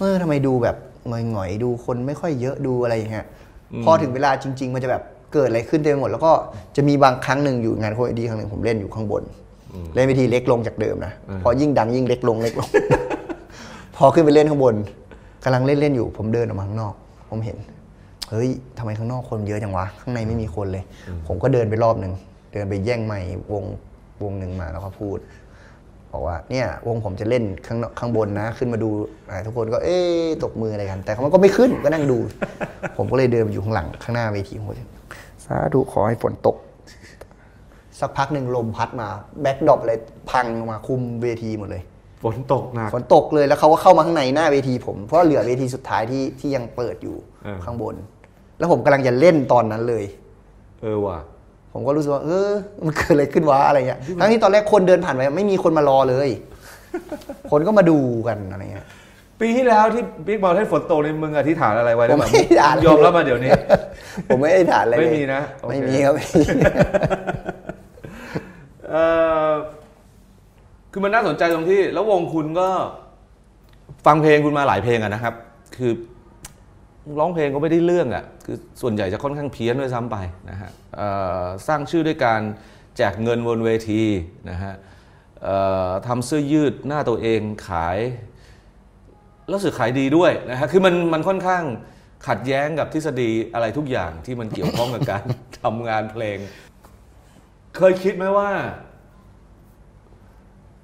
[0.00, 0.76] เออทำไมดูแบบ
[1.08, 3.26] หงอยๆดูคนไม่ค่อยเยอะดูอะไรอย่างเงี้ย
[3.84, 6.32] พอถึงเวลาจริง ๆ มันจะแบบเกิดอะไรขึ้นเต็มไปหมด แล้วก็
[6.76, 9.22] จะมีบางครั้งหนึ่งอยู่งานโคเอดีครั้งหนึ่งผมเล่นอยู่ข้างบน
[9.94, 11.12] เล่นเวทีเล็กลงจากเดิมนะ
[11.42, 12.68] พอยิ่งดังยิ่งเล็กลงเล็กลง
[13.96, 14.74] พอขึ้นไปเล่นข้างบน
[15.44, 16.94] กำลังเล่นเล่นอยู่ ผมเดินออกมาข้างนอก
[17.30, 17.56] ผมเห็น
[18.30, 18.48] เฮ้ย
[18.78, 20.84] ทำไมข้างนอกคนเยอะจังวะข้างในไม่มีคนเลย
[21.26, 22.12] ผมก็เดินไปรอบหนึ่ง
[22.52, 23.64] เดินไปแย่งไมค์วง
[24.22, 25.18] วงหนึ่งมาแล้วก็พูด
[26.16, 28.90] บอกว่าเนี่ยวงผมจะเล่นข้างนอกข้างบนนะ ขึ้นมาดู
[29.30, 32.18] อ่าทุกคนก็เอ๊ะตบมืออะไรกัน แต่มันก็ไม่ขึ้นก็นั่งดู
[32.96, 34.74] ผมก็เลยเดินไปอยู่ข้างหลังข้างหน้าเวทีผมก็
[35.44, 36.56] สาธุขอให้ฝนตก
[38.00, 39.08] สักพักหนึ่งลมพัดมา
[39.42, 39.98] backdrop เลย
[40.30, 41.82] พังลงมาคลุมเวทีหมดเลย
[42.24, 47.94] ฝนตกหนักฝนตกเลยแล้วเขาก็เข้ามาข้างในหน้าเวทีผมเพราะเหลือเวทีสุดท้ายที่ที่ยังเปิดอยู่เออข้างบน
[48.58, 50.04] แล้วผมกำลังจะเล่นตอนนั้นเลย
[50.82, 51.18] เออว่ะ
[51.78, 52.50] ผมก็รู้สึกว่าเออ
[52.86, 56.28] มันเกิดอะไรขึ้นวะอะไรเงี้ยทั้งที่ตอนแรกคนเดินผ่านไปไม่มีคนมารอเลย
[57.50, 58.86] คนก็มาดูกันอะไรเงี้ย
[59.40, 63.52] ปีที่แล้วที่บิ๊กบอลให้ฝนตกในมึงอธิษฐานอะไรไว้ได้ผมแบบไม่ได้อ่านยอมรับมาเดี๋ยวนี้
[64.28, 66.42] ผมไม่ได้ถานอะไรเลยไม่มีนะโอเคไม่มีครับไม่มี
[68.90, 68.96] เอ
[69.48, 69.50] อ
[70.92, 72.68] คือมันน่าสนใจตรงที่ แล้ววงคุณก็
[74.06, 75.34] ฟังเพลงคุณมาหลายเพลงอะนะครับ
[75.76, 75.92] คือ
[77.18, 80.16] ร้องเพลงก็ไม่ได้เรื่องอะคือส่วนใหญ่จะค่อนข้างเพี้ยนด้วยซ้ำไป
[80.50, 80.70] นะฮะ
[81.66, 82.40] สร้างชื่อด้วยการ
[82.96, 84.02] แจกเงินบนเวที
[84.50, 84.74] นะฮะ
[86.06, 87.98] ทำเสื้อยืดหน้าตัวเองขาย
[89.48, 91.62] แล้วสึกขายดีด้วยนะฮะคือมันมันค่อนข้าง
[92.28, 95.24] ขัดแย้งกับทฤษฎีอะไรทุกอย่างที่มันเกี่ยวข้องกับการ
[95.62, 96.38] ทำงานเพลง
[97.76, 98.50] เคยคิดไหมว่า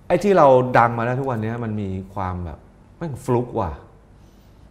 [0.08, 0.46] ไอ้ที่เรา
[0.78, 2.58] ดังมาได้วทุกวันนี้มันมีความแบบ
[2.98, 3.72] แม่งฟลุกว่ะ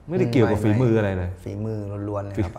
[0.10, 1.79] ไม่ได้เกี่ยวกับฝีมืออะไรเลย ฝีมือ
[2.10, 2.53] ล้วนๆเลยครับ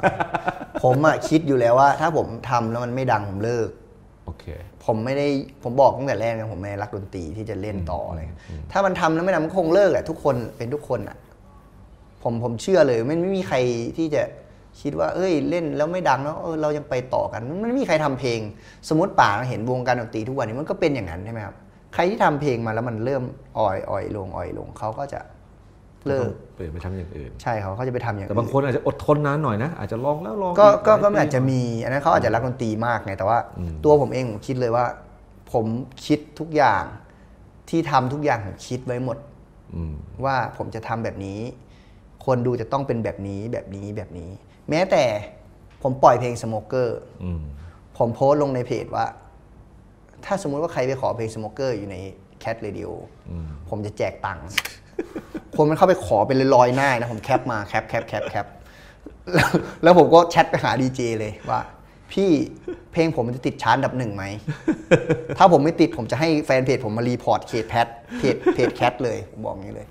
[0.82, 3.68] ผมอะคิดอยู่แล้วว่า ถ้าผมทำแล้วมันไม่ดังผมเลิก
[4.24, 4.44] โอเค
[4.84, 5.26] ผมไม่ได้
[5.62, 8.40] ผมบอกตั้งแต่แรกนะผมไม่ได้รักดนตรีที่จะเล่นต่ออะไรเงี้ย
[8.72, 11.16] ถ้ามันทำแล้วไม่ดังมันคงเลิกแหละทุกคนเป็นทุกคนอะ
[12.22, 13.56] ผมผมเชื่อเลยไม่ไม่มีใคร
[13.96, 14.22] ที่จะ
[14.80, 18.40] คิดว่า เอ้ยเล่นแล้วไม่ดังแล้วเออเรายังไปต่อกันมันไม่มีใครทำเพลง
[18.88, 21.56] สมมติป่าเห็นวงการดนตรีทุกวันนี้มันก็เป็นอย่างนั้นใช่ไหมครับ
[21.94, 23.22] ใครที่ทำเพลงมาแล้วมันเริ่ม
[23.58, 25.20] อ่อยอ่อยลงอ่อยลงเขาก็จะ
[26.06, 33.38] เลิกเปลี่ยนไปทำอย่างอื่น ใช่เขาเขาจะไปทำอย่างแต่อื่นบางคนอาจจะอดทนนานหน่อยนะ อาจจะลองแล้วลองก็อีก็หลยก็ปีอาจจะมีอันนั้นเขาอาจจะรักดนตรีมากไงแต่ว่า
[33.84, 34.86] ตัวผมเองผมคิดเลยว่า
[35.52, 35.66] ผม
[36.06, 36.84] คิดทุกอย่าง
[37.70, 39.18] ที่ทำทุกอย่างผมคิดไว้หมด
[39.74, 39.94] อืม
[40.24, 41.40] ว่าผมจะทำแบบนี้
[42.26, 44.30] คนดูจะต้องเป็นแบบนี้แบบนี้แบบนี้
[44.70, 45.04] แม้แต่
[45.82, 47.42] ผมปล่อยเพลง Smoker อืม
[47.98, 49.06] ผมโพสต์ลงในเพจว่า
[50.24, 51.96] ถ้าสมมุติว่าใครไปขอเพลง Smoker อยู่ใน
[52.40, 52.88] Cat Radio
[53.68, 54.46] ผมจะแจกตังค์
[55.56, 58.46] คนมันเข้าไปขอเป็นร้อยๆหน้านะผม cap มา cap cap cap cap
[59.34, 59.48] แล้ว
[59.82, 61.60] แล้วผมก็แชทไปหาดีเจเลยว่า
[62.12, 62.30] พี่
[62.92, 64.24] เพลงผมมันจะติดชาร์ตอันดับหนึ่งไหม
[65.38, 67.86] ถ้าผมไม่ติดผมจะให้แฟนเพจผมมา report Cat
[68.18, 69.86] เพจเพจ Cat เลยผมบอกอย่างนี้เลย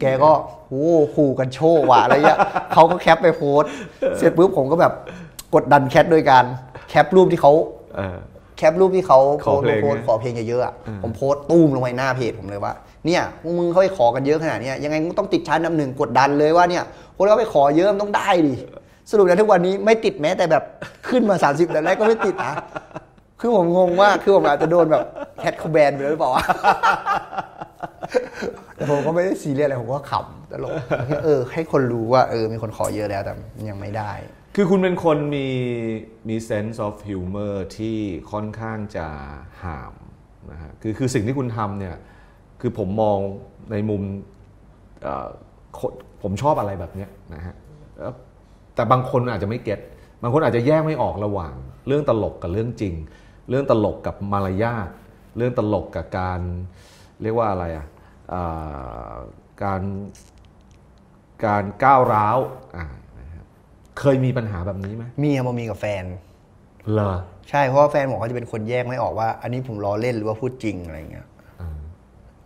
[0.00, 0.32] แกก็
[0.68, 2.38] โอ้ขู่กรรโชกว่ะอะไรเงี้ย
[2.74, 3.70] เขาก็ cap ไปโพสต์
[4.18, 4.92] เสร็จปุ๊บผมก็แบบ
[5.54, 6.44] กดดัน Cat โดยการ
[6.88, 7.52] แคปรูปที่เขา
[7.96, 8.18] เออ
[8.56, 12.72] แคปรูปที่เขาขอเพลงโพสต์ไงขอเพลงเยอะๆอะผมโพสต์ตุ้มลงไปหน้าเพจผมเลยว่า
[13.06, 16.84] เนี่ยพวกมึงเขาไปขอกันเยอะขนาดนี้ยังไงมึงต้องติดชั้นนำหนึ่งกดดันเลยว่าเนี่ย
[17.16, 18.54] คนเขาไปขอเยอะมันต้องได้ดิ
[19.10, 20.64] สรุปแล้วทุกวันนี้ไม่ติดแม้แต่แบบ
[21.08, 22.54] ขึ้นมา 30แต่แรกก็ไม่ติดนะ
[23.40, 25.04] คือผมงงมากคือผมอาจจะโดนแบบ
[25.38, 26.32] แคทเขาแบนไปแล้วหรือเปล่า
[28.74, 30.72] แต่ผมก็ไม่ได้ซีเรียสอะไรผมก็ขำตลก
[31.24, 33.34] เออ ให้คนรู้ว่า เออ มีคนขอเยอะแล้วแต่
[33.68, 34.12] ยังไม่ได้
[34.56, 35.46] คือคุณเป็นคนมี
[36.28, 37.96] มี sense of humor ที่
[38.32, 39.06] ค่อนข้างจะ
[39.62, 39.92] หาม
[40.50, 41.96] นะฮะคือคือสิ่งที่คุณทำเนี่ย
[42.66, 43.18] คือผมมอง
[43.72, 44.02] ในมุม
[45.02, 45.28] เอ่อ
[45.78, 47.54] คนผมชอบอะไรแบบเนี้ยนะฮะ
[47.98, 48.14] แล้ว
[48.74, 49.80] แต่บางคนอาจจะไม่เก็ต
[50.22, 51.54] บางคนอาจจะแยกไม่ออกระหว่าง
[51.86, 52.94] เรื่องตลกกับเรื่องจริง
[53.48, 54.88] เรื่องตลกกับมารยาท
[55.36, 56.40] เรื่องตลกกับการ
[57.22, 57.86] เรียกว่าอะไรอะ
[58.32, 59.12] อ่า
[59.62, 59.82] การ
[61.46, 62.38] การก้าวร้าว
[62.76, 62.86] อ่า
[63.18, 63.44] นะครับ
[64.00, 66.04] เคยมีปัญหาแบบนี้ไหมมีครับผมมีกับแฟน
[66.92, 67.14] เหรอ
[67.50, 71.33] ใช่เพราะว่าแฟนผมเขาจะเป็นคนแยกไม่ออกว่า อันนี้ผมล้อเล่นหรือว่าพูดจริงอะไรเงี้ยอ่า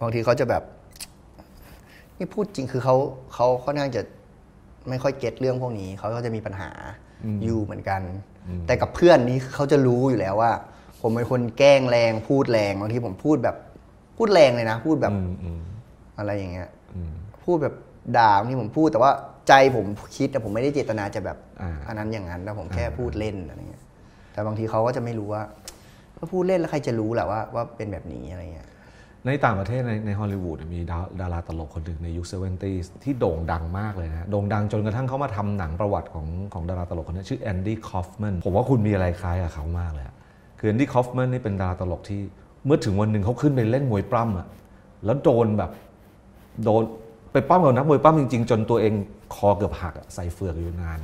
[0.00, 0.62] บางทีเขาจะแบบ
[2.18, 2.96] นี่พูดจริงคือเขา
[3.34, 4.02] เขาค่อนข้างจะ
[4.88, 6.70] ไม่ค่อยเก็ตเรื่องพวกนี้เขาก็จะมีปัญหา
[7.44, 8.02] อยู่เหมือนกัน
[8.66, 10.52] แต่กับเพื่อนนี้คือเขาจะรู้อยู่แล้วว่า
[11.00, 13.56] ผมเป็นคนแกล้งแรงพูดแรงบางทีผมพูดแบบ
[14.16, 15.60] พูดแรงเลยนะ พูดแบบอืมอืม
[16.18, 17.12] อะไรอย่างเงี้ยอืม
[17.44, 17.74] พูดแบบ
[18.16, 19.12] ด่าบางทีผมพูดแต่ว่า
[19.48, 23.82] ใจผมคิดแต่ผมไม่ได้เจตนาจะแบบอ่าอันนั้นอย่างนั้นแล้วผมแค่พูดเล่นอะไรเงี้ย
[24.32, 25.42] แต่บางทีเขาก็จะไม่รู้ว่า
[26.18, 28.68] ก็พูดเล่นแล้วใครจะรู้แหละว่าว่าเป็นแบบนี้อะไรเงี้ย
[29.26, 40.14] ในต่างประเทศในในฮอลลีวูดมีดาดาราตลกคนหนึ่งในยุค seventy ที่โด่งดังมากเลยนะโด่งดังจนกระทั่งเขามาทำหนังประวัติของของดาราตลกคนนี้ชื่อแอนดี้คอฟแมนผมว่าคุณมีอะไรคล้ายกับเขามากเลยอะ
[40.58, 42.20] คือแอนดี้คอฟแมนนี่เป็นดาราตลกที่
[42.64, 44.46] เมื่อถึงวันหนึ่งเขาขึ้นไปเล่นมวยปล้ำอะ
[45.04, 45.70] แล้วโดนแบบ
[46.64, 46.82] โดน
[47.32, 48.92] ไปปล้ำกับนักมวยปล้ำจริง ๆ จนตัวเอง
[49.34, 51.00] คอเกือบหักใส่เฟือกอยู่นาน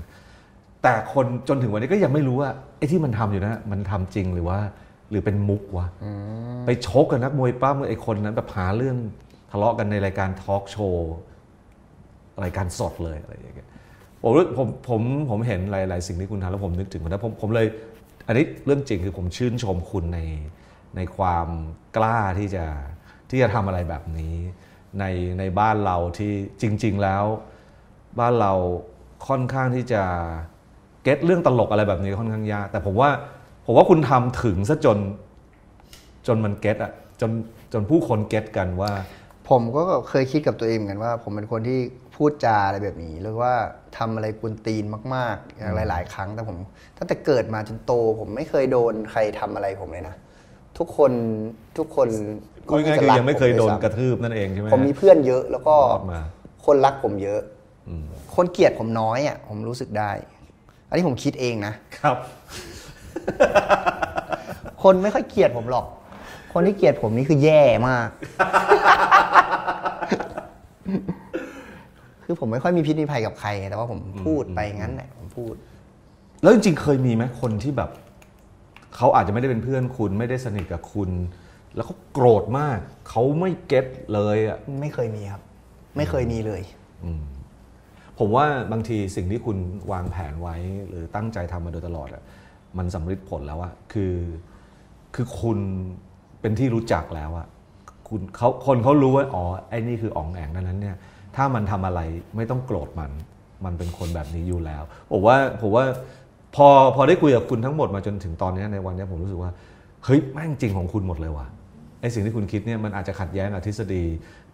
[0.82, 4.58] แต่คนจนถึงวันนี้ก็ยังไม่รู้ว่าไอ้ที่มันทำอยู่นะมันทำจริงหรือว่า
[5.14, 5.86] รือเป็นมุกวะ
[6.66, 8.96] ไปชกกับนักมวยปล้ำไอ้คนนั้นแบบหาเรื่อง
[9.50, 11.12] ทะเลาะกันในรายการทอล์กโชว์
[12.44, 13.68] รายการสดเลยอะไรอย่างเงี้ย
[14.22, 15.00] ผมรู้ผมผม
[15.30, 17.66] ผมเห็นหลาย ๆ สิ่งที่คุณทำแล้วผมนึกถึงคนนั้นผมผมเลย
[18.26, 20.20] อันนี้เรื่องจริงคือผมชื่นชมคุณใน
[20.96, 21.48] ในความ
[21.96, 22.64] กล้าที่จะ
[23.30, 24.34] ที่จะทำอะไรแบบนี้
[25.00, 25.04] ใน
[25.38, 27.24] ในบ้านเราที่จริง ๆ แล้ว
[28.18, 28.52] บ้านเรา
[29.28, 30.02] ค่อนข้างที่จะ
[31.02, 33.10] เก็ตเรื่องตลกอะไรแบบนี้ค่อนข้างยากแต่ผมว่า
[33.64, 34.98] ผมว่าคุณทำถึงซะจน
[36.26, 37.30] จนมันเก็ตอะจน
[37.72, 38.92] จนผู้คนเก็ตกันว่า
[39.50, 41.78] ผมก็เคยคิดกับตัวเองเหมือนกันว่า ผมเป็นคนที่
[42.16, 43.54] พูดจาอะไรแบบนี้หรือว่า
[43.98, 46.56] ทำอะไรกวนตีนมากๆอย่างหลาย ๆ ครั้งแต่ผม
[46.96, 50.16] ตั้งแต่เกิดมาจนโต ผมไม่เคยโดนใครทำอะไรผมเลยนะ
[50.78, 51.12] ทุกคน
[51.78, 52.08] ทุกคน
[52.68, 56.20] คุยง่ายๆคือยังไม่เคยโดนกระทืบนั่นเองใช่ไหมผมมีเพื่อนเยอะแล้วก็รอดมา
[56.66, 57.40] คนรักผมเยอะ
[58.36, 60.10] คนเกลียดผมน้อยอะผมรู้สึกได้
[60.88, 62.16] อันนี้ผมคิดเองนะครับ
[64.82, 65.86] คนไม่ค่อยเกลียดผมหรอก
[66.52, 68.08] คนที่เกลียดผมนี่คือแย่มาก
[72.24, 75.54] คือผมไม่ค่อยมีพิษมีภัยกับใคร แต่ว่าผมพูดไปงั้นแหละผมพูด
[76.42, 77.90] แล้วจริงๆเคยมีไหมคนที่แบบ
[78.96, 81.10] เขาอาจจะไม่ได้เป็นเพื่อนคุณ ไม่ได้สนิทกับคุณ
[81.74, 85.42] แล้วเขาโกรธมาก เขาไม่เก็ตเลยอะไม่เคยมีครับ
[85.96, 86.62] ไม่เคยมีเลย
[88.18, 89.56] ผมว่าบางทีสิ่งที่คุณ
[89.92, 90.56] วางแผนไว้
[90.88, 92.22] หรือตั้งใจทำมาโดยตลอดอะ
[92.78, 94.14] มันสำเร็จผลแล้วอะคือ
[95.14, 95.58] คือคุณ
[96.40, 97.46] เป็นที่รู้จักแล้วอะ
[98.08, 100.96] คุณเขาคนเขารู้ว่าอ๋อไอ้นี่คืออ๋องแองดังนั้นเนี่ย
[101.36, 102.00] ถ้ามันทำอะไร
[102.36, 103.10] ไม่ต้องโกรธมัน
[103.64, 105.84] มันเป็นคนแบบนี้อยู่แล้วผมว่าผมว่า
[106.56, 109.50] พอพอได้คุยกับคุณทั้งหมดมาจนถึงตอนเนี้ยในวันเนี้ยผมรู้สึกว่า
[110.04, 111.46] เฮ้ยแม่งจริงของคุณหมดเลยว่ะ
[112.00, 114.02] ไอ้สิ่งที่คุณคิดเนี่ยมันอาจจะขัดแย้งกับทฤษฎี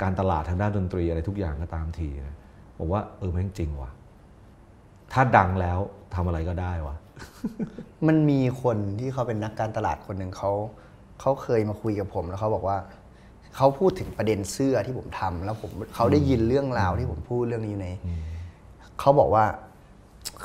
[0.03, 2.37] การตลาดทางด้านดนตรีอะไรทุกอย่างก็ตามทีนะ
[2.79, 3.91] ผมว่าเออแม่งจริงว่ะ
[5.13, 5.79] ถ้าดังแล้ว
[6.15, 6.97] ทำอะไรก็ได้ว่ะ
[8.07, 10.53] มันมีคนที่เขาเป็นนักการตลาดคนหนึ่งเขา
[11.21, 12.79] เขาเคยมาคุยกับผมแล้วเขาบอกว่า
[13.57, 17.89] เขาพูดถึงประเด็นเสื้อที่ผมทำแล้วผมเขาได้ยินเรื่องราวที่ผมพูดเรื่องนี้อยู่ใน
[19.01, 19.45] เขาบอกว่า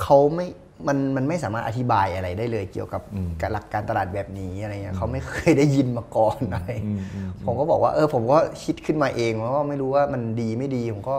[0.01, 0.47] เขาไม่
[0.87, 3.01] มันมันไม่สามารถอธิบายอะไรได้เลยเกี่ยวกับ
[3.41, 6.69] การหลักการตลาดแบบนี้อะไรเงี้ยเขาไม่เคยได้ยินมาก่อนอะไร
[7.45, 11.17] ผมก็บอกว่า เออ ผมก็คิดขึ้นมาเองแล้วก็ไม่รู้ว่ามันดีไม่ดีผมก็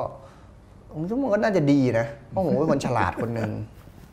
[0.93, 3.51] ผมคิดว่ามันก็น่าจะดีนะเพราะผมเป็นคนฉลาดคนหนึ่ง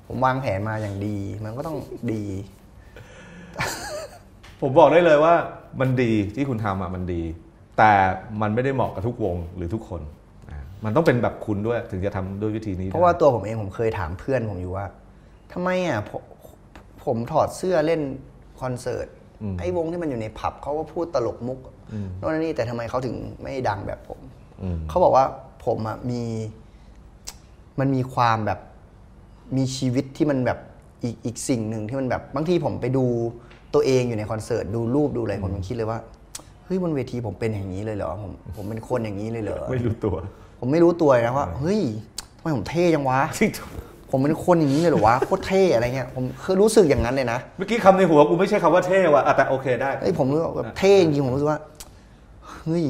[0.08, 1.78] ผมวางแผนมาอย่างดี มันก็ต้อง
[2.14, 2.24] ดี
[4.62, 5.34] ผมบอกได้เลยว่า
[5.80, 7.22] มันดีที่คุณทำอะมันดี
[7.78, 7.92] แต่
[8.42, 10.02] มันไม่ได้เหมาะกับทุกวงหรือทุกคน
[10.50, 14.86] อ่ามันต้องเป็นแบบคุณด้วยถึงจะทำด้วยวิธีนี้ เพราะว่าได้ตัวผมเองผมเคยถามเพื่อนผมอยู่ว่า
[15.54, 16.22] ทำไมอะผม
[17.06, 18.02] ผมถอดเสื้อเล่น
[18.62, 19.08] คอนเสิร์ต
[19.60, 21.60] ไอ้วงที่มันอยู่ในผับเขาก็พูดตลกมุก
[22.18, 24.20] โน่นนี่แต่ทำไมเขาถึงไม่ดังแบบผม
[24.62, 25.26] อืมเขาบอกว่า
[25.66, 26.24] ผมอะมี
[27.80, 28.60] มันมีความแบบ
[29.58, 30.60] มีชีวิตที่มันแบบ
[31.04, 33.06] อีกอีกสิ่งหนึ่งที่มันแบบบางทีผมไปดู
[33.74, 36.00] ตัวเองอยู่ในคอนเสิร์ตดูรูปดูอะไรผมยังคิดเลยว่า
[36.66, 40.16] เฮ้ยบนเวทีผมเป็นอย่างนี้เลยเหรอผมผมเป็นคนอย่างนี้เลยเหรอไม่รู้ตัว
[40.60, 41.82] ผมไม่รู้ตัวเลยนะว่าเฮ้ย
[42.38, 43.20] ทำไมผมเท่จังวะ
[44.12, 51.60] ผมเป็นคนอย่างนี้เลยเหรอวะโคตรเท่อะไรเงี้ยผมคือรู้สึกอย่างนั้นเลยนะเมื่อกี้คำในหัวกูไม่ใช่คำว่าเท่ว่ะอะแต่โอเคได้เฮ้ยผมรู้สึกแบบเท่จริงๆผมรู้สึกว่า
[52.48, 52.86] เฮ้ย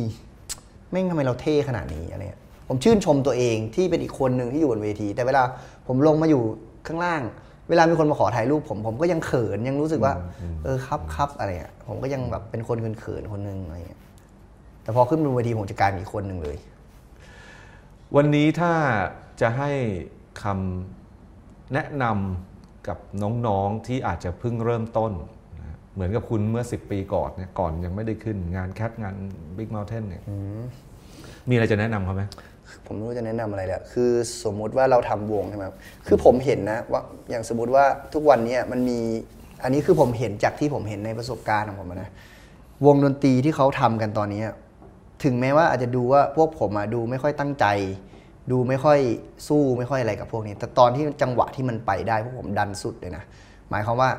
[0.91, 5.43] แม่งทำไมเราเท่ขนาดนี้อะไรเงี้ยผมชื่นชมตัวเองที่เป็นอีกคนหนึ่งที่อยู่บนเวที แต่เวลา
[5.87, 6.43] ผมลงมาอยู่
[6.87, 7.21] ข้างล่าง
[7.69, 10.13] เวลามีคนมาขอถ่ายรูปผมผมก็ยังเขินยังรู้สึกว่า
[10.63, 14.01] เออครับครับอะไรเงี้ยผมก็ยังแบบเป็นคนเขินๆคนหนึ่งอะไรเงี้ย
[14.83, 16.57] แต่พอขึ้นบนเวทีผมจะกลายเป็นอีกคนหนึ่งเลย
[18.15, 18.73] วันนี้ถ้า
[19.41, 19.71] จะให้
[20.43, 22.97] คำแนะนำกับ
[23.47, 25.11] น้องๆที่อาจจะเพิ่งเริ่มต้น
[25.59, 29.15] นะเหมือนกับคุณเมื่อ 10 ปีก่อนเนี่ยก่อนยังไม่ได้ขึ้นงานแคทงาน
[29.57, 30.23] Big Mountain เนี่ย
[31.49, 32.23] มีอะไรจะแนะนำเขาไหม
[32.85, 34.11] ผมไม่รู้จะแนะนำอะไรเละคือ
[34.43, 35.65] สมมุติว่าเราทำวงใช่ไหม
[36.07, 38.99] คือผมเห็นนะว่าอย่างสมมติว่าทุกวันนี้มันมี
[39.63, 42.09] อันนี้คือผมเห็นจากที่ผมเห็นในประสบการณ์ของผมนะ
[42.85, 44.41] วงดนตรีที่เขาทำกันตอนนี้
[45.23, 47.65] ถึงแม้ว่าอาจจะดูว่าพวกผมอะดูไม่ค่อยตั้งใจ
[48.51, 48.99] ดูไม่ค่อย
[49.47, 53.23] สู้ไม่ค่อยอะไรกับพวกนี้ แต่ตอนที่จังหวะที่มันไปได้พวกผมดันสุดเลยนะ
[53.69, 54.09] หมายความว่า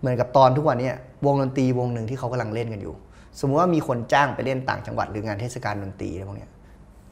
[0.00, 0.90] เหมือนกับตอนทุกวันนี้
[1.26, 2.94] วงดนตรีวงหนึ่งที่เขากำลังเล่นกันอยู่
[3.40, 6.48] สมมติว่ามีคนจ้างไปเล่นต่างจังหวัดหรืองานเทศกาลดนตรีอะไรพวกนี้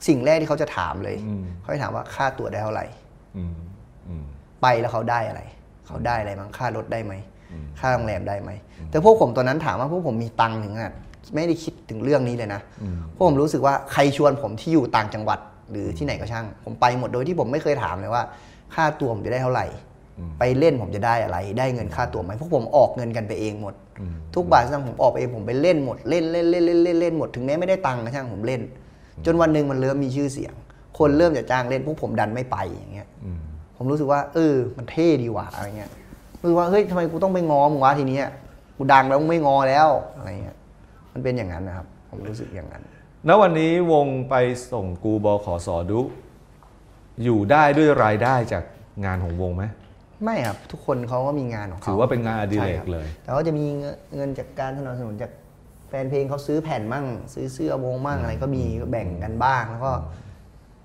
[0.09, 2.85] สิ่งแรกที่เขาจะถามเลยอืมเขาจะถามว่าค่าตั๋วได้เท่าไหร่
[3.37, 3.55] อืม
[4.09, 4.25] อืม
[4.63, 5.43] ไปแล้วเขาได้อะไร
[5.87, 7.15] เขาได้อะไรบ้างค่ารถได้ไหม
[7.81, 8.51] ค่าโรงแรมได้ไหม
[8.91, 10.95] แต่พวกผมตอนนั้นถามว่าพวกผมมีตังค์ถึงขนาด
[11.35, 12.61] ไม่ได้คิดถึงเรื่องนี้เลยนะ
[13.15, 15.39] พวกผมรู้สึกว่าใครชวนผมที่อยู่ต่างจังหวัด
[15.71, 18.23] หรือที่ไหนก็ช่าง ผมไปหมดโดยที่ผมไม่เคยถามเลยว่า
[18.75, 19.67] ค่าตัวผมจะได้เท่าไหร่
[20.39, 23.75] ไปเล่นผมจะได้อะไร ได้เงินค่าตัวไหมพวกผมออกเงินกันไปเองหมด
[24.35, 28.61] ทุกบาทสตางค์ผมออกไปเองผมไปเล่นหมดเล่นเล่นเล่นเล่นเล่นเล่นหมดถึงแม้ไม่ได้ตังค์นะช่างผมเล่น
[29.27, 30.55] จนวันหนึ่งมันเริ่มมีชื่อเสียง
[30.99, 33.09] คนเริ่มจะจ้างเล่นพวกผมดันไม่ไปอย่างเงี้ย
[33.77, 35.91] ผมรู้สึกว่า เออ มันเท่ดีว่ะอะไรเงี้ย
[36.41, 38.29] รู้สึกว่าเฮ้ยทำไมกูต้องไปง้อมึงวะทีเนี้ย
[38.77, 40.57] กูดังแล้วมึงไม่ง้อแล้วอะไรเงี้ย
[41.13, 42.83] มันเป็นอย่างนั้นนะครับ ผมรู้สึกอย่างนั้น
[43.29, 44.35] ณวันนี้วงไป
[44.73, 46.01] ส่งกูบอขอสอดุ
[47.23, 48.65] อยู่ได้ด้วยรายได้จาก
[49.05, 49.65] งานของวงไหม
[50.25, 55.31] ไม่ครับ ทุกคนเขาก็มีงานของเขาถือว่าเป็นงานอดิเรกใช่คบเลย แต่ว่าจะมีเงินเงินจากการสนับสนุนจาก
[55.93, 59.93] แฟนเพลงเขาซื้อแผ่นมั่ง ซื้อเสื้อวงมั่งอะไรก็มีแบ่งกันบ้าง แล้วก็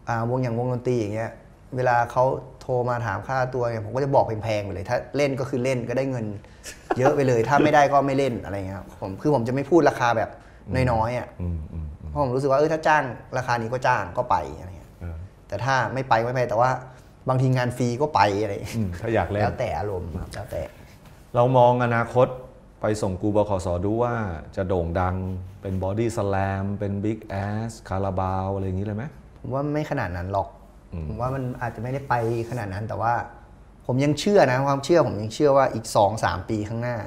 [0.08, 1.32] อ่าวงอย่างวงดนตรีอย่างเงี้ย
[1.76, 2.24] เวลาเขา
[2.62, 6.26] โทรมาถามค่าตัวเนี่ยผมก็จะบอกแพงๆไปเลย ถ้าเล่นก็คือเล่นก็ได้เงิน
[6.98, 10.30] เยอะไปเลย ถ้าไม่ได้ก็ไม่เล่นอะไรเงี้ยครับผมคือผมจะไม่พูดราคาแบบ
[10.92, 13.04] น้อยๆอะอืมอืมเพราะผมรู้สึกว่าเออถ้าจ้าง
[13.38, 15.18] ราคานี้ก็จ้างก็ไปอะไรเงี้ยเออ
[15.48, 16.70] แต่ถ้าไม่ไปก็ไม่ไปแต่ว่า
[17.30, 20.62] บางทีงานฟรีก็ไปอะไรเงี้ยอืมถ้าอยากเล่นแล้วแต่อารมณ์ครับแล้วแต่
[21.36, 22.28] เรามองอนาคต
[22.82, 24.14] ไปส่งกูบขสดูว่า
[24.56, 25.16] จะโด่งดัง
[25.62, 27.36] เป็นบอดี้สแลมเป็นบิ๊กแอ
[27.70, 29.04] สคาราบาวอะไรอย่างนี้เลยไหม
[29.40, 30.48] ผมว่าไม่ขนาดนั้นหรอก
[31.08, 32.14] ผมว่ามันอาจจะไม่ได้ไป
[32.50, 33.14] ขนาดนั้นแต่ว่า
[33.86, 36.98] ผมยังเชื่อนะความเชื่อผมยังเชื่อว่าอีก2อสามปีข้างหน้า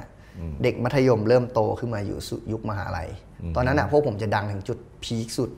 [0.62, 3.09] เด็กมัธยมเริ่มโตขึ้นมาอยู่สู่ยุคมหาลัย
[3.56, 5.50] ตอนนั้นอะพวกผมจะดังถึงจุด peak สุด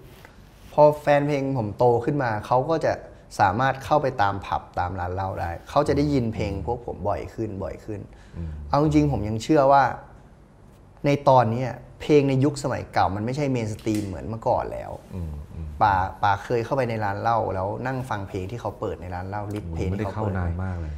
[0.72, 2.92] พอแฟนเพลงผมโตขึ้นมาเขาก็จะ
[3.40, 8.01] สามารถเข้าไปตามผับตามร้านเหล้าได้ เขาจะได้ยินเพลงพวกผมบ่อยขึ้นบ่อยขึ้น
[8.68, 9.83] เอาจริงๆผมยังเชื่อว่า
[11.07, 14.90] ในตอนเนี้ยเพลงในยุคสมัยเก่า มันไม่ใช่ mainstream เหมือนเมื่อก่อนแล้ว
[15.83, 20.95] ป๋าป๋าเคยเข้าไปในร้านเหล้าแล้วนั่งฟังเพลงที่เขาเปิดในร้านเหล้า list เพลงไม่ได้ที่เขาเข้าเปิดนานไว้มากเลย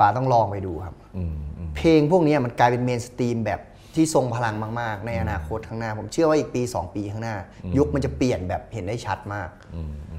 [0.00, 3.60] ป๋าต้องลองไปดูครับอืมอืมเพลงพวกเนี้ยมันกลายเป็น mainstream แบบ
[3.94, 7.36] ที่ทรงพลังมาก ๆ ในอนาคตข้างหน้า ผมเชื่อว่าอีกปี 2 ปีข้างหน้า
[7.78, 9.48] ยุคมันจะเปลี่ยนแบบเห็นได้ชัดมาก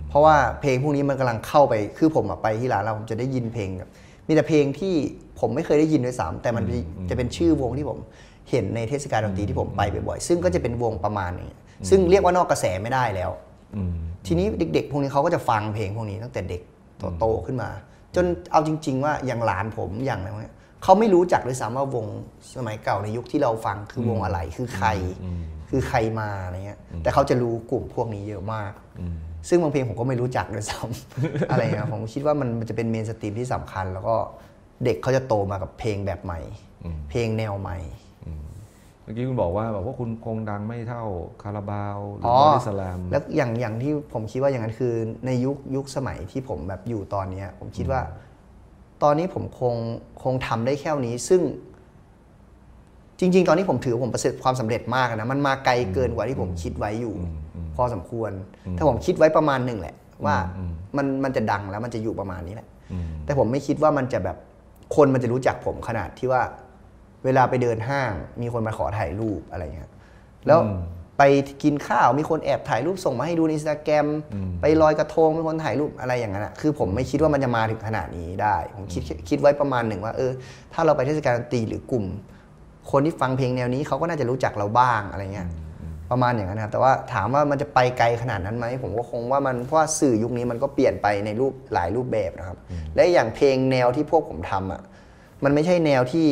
[0.10, 3.90] เพราะว่าเพลงพวกนี้มันกำลังเข้าไป คือผมอะไปที่ร้านเหล้าผมจะได้ยินเพลงแบบ
[4.28, 4.94] มีแต่เพลงที่
[5.40, 6.64] ผมไม่เคยได้ยินด้วยซ้ำแต่มัน
[7.10, 8.00] จะเป็นชื่อวงที่ผม
[8.50, 11.52] เห็นในเทศกาลดนตรีที่ผมไปบ่อยๆซึ่งก็จะเป็นวงประมาณนี้
[11.90, 13.32] ซึ่งเรียกว่านอกกระแสไม่ได้แล้ว
[14.28, 16.62] ทีนี้เด็ก ๆ พวกนี้เขาก็จะฟังเพลงพวกนี้ตั้งแต่เด็ก
[17.20, 17.70] โตๆขึ้นมา
[18.16, 22.06] จนเอาจริง ๆ ว่าอย่างหลานผมอย่างอะไรพวกเนี้ยเขาไม่รู้จักด้วยซ้ำว่าวง
[22.56, 24.90] สมัยเก่าในยุคที่เราฟังคือวงอะไรคือใคร
[25.70, 28.72] คือใครมาอะไรเงี้ยแต่เขาจะรู้กลุ่มพวกนี้เยอะมาก
[29.50, 34.16] ซึ่งบางเพลงผมก็ไม่รู้จักด้วยซ้ำอะไรเงี้ยผมคิดว่ามันมันจะเป็นเมนสตรีมที่สำคัญ แล้วก็
[34.84, 36.40] เด็กเขาจะโตมากับเพลงแบบใหม่
[37.10, 37.78] เพลงแนวใหม่
[39.04, 41.04] เมื่อกี้คุณบอกว่าแบบว่าคุณคงดังไม่เท่า
[41.42, 44.94] คาราบาวหรืออ๋อบอดี้สแลมแล้วอย่างอย่างที่ผมคิดว่าอย่างนั้นคือ
[45.26, 48.02] ในยุคยุคสมัยที่ผมแบบอยู่ตอนเนี้ยผมคิดว่า
[49.04, 49.76] ตอนนี้ผมคง
[50.24, 51.42] คงทำได้แค่นี้ ซึ่ง
[53.20, 57.14] จริง ๆ ตอนนี้ผมถือว่าผมประสบความสำเร็จมากนะมันมาไกลเกินกว่าที่ผมคิดไว้อยู่
[57.76, 58.32] พอสมควร
[58.78, 59.96] ถ้าผมคิดไว้ประมาณหนึ่งแหละ
[60.26, 60.38] ว่า
[60.98, 62.68] มันมันจะดังแล้วมันจะอยู่ประมาณนี้แหละ
[63.26, 64.38] แต่ผมไม่คิดว่ามันจะแบบ
[64.96, 66.42] คนมันจะรู้จักผมขนาดที่ว่า
[67.26, 69.92] เวลาไปเดินห้าง มีคนมาขอถ่ายรูปอะไรเงี้ย
[70.48, 70.60] แล้ว
[71.18, 71.24] ไป
[71.64, 74.08] กินข้าวมีคนแอบถ่ายรูปส่งมาให้ดูในอินสตาแกรม
[74.62, 80.32] ไปลอยกระทงมีคนถ่ายรูปอะไรอย่างนั้นอะคือผมไม่คิดว่ามันจะมาถึงขนาดนี้ได้ ผมคิดคิดไว้ประมาณหนึ่งว่า เออ
[80.74, 82.06] ถ้าเราไปเทศกาลดนตรีหรือกลุ่ม
[82.92, 85.48] คนที่ฟังเพลงแนวนี้เขาก็น่าจะรู้จักเราบ้างอะไรเงี้ย
[86.12, 92.58] ประมาณอย่างนั้นนะครับแต่ว่าถามว่ามันจะไปไกลขนาดนั้นไหมผมก็คงว่ามันเพราะว่าสื่อยุคนี้มันก็เปลี่ยนไปในรูปหลายรูปแบบนะครับ
[92.96, 94.82] และอย่างเพลงแนวที่พวกผมทำอะ
[95.44, 96.28] มันไม่ใช่แนวที่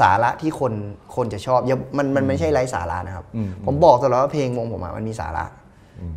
[0.00, 0.72] สาระที่คน
[1.16, 3.26] คนจะชอบอย่ามันมันไม่ใช่ไร้สาระนะครับ
[3.66, 5.44] ผมบอกตลอดว่าเพลงวงผมอะมันมีสาระ